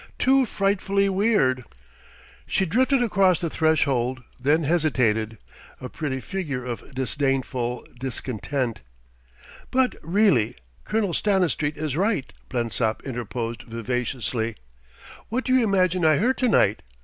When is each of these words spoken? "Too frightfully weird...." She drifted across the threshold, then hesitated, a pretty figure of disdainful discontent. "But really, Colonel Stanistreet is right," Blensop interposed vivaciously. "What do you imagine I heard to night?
"Too 0.17 0.47
frightfully 0.47 1.09
weird...." 1.09 1.63
She 2.47 2.65
drifted 2.65 3.03
across 3.03 3.39
the 3.39 3.51
threshold, 3.51 4.23
then 4.39 4.63
hesitated, 4.63 5.37
a 5.79 5.89
pretty 5.89 6.19
figure 6.19 6.65
of 6.65 6.95
disdainful 6.95 7.85
discontent. 7.99 8.81
"But 9.69 9.93
really, 10.01 10.55
Colonel 10.85 11.13
Stanistreet 11.13 11.77
is 11.77 11.95
right," 11.95 12.33
Blensop 12.49 13.03
interposed 13.05 13.61
vivaciously. 13.61 14.55
"What 15.29 15.43
do 15.43 15.53
you 15.53 15.63
imagine 15.63 16.03
I 16.03 16.17
heard 16.17 16.39
to 16.39 16.47
night? 16.47 16.81